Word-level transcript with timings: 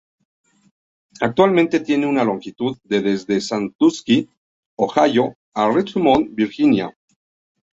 Actualmente 1.19 1.79
tiene 1.79 2.07
una 2.07 2.23
longitud 2.23 2.79
de 2.85 3.01
desde 3.03 3.39
Sandusky, 3.39 4.27
Ohio 4.75 5.35
a 5.53 5.69
Richmond, 5.69 6.29
Virginia. 6.33 6.91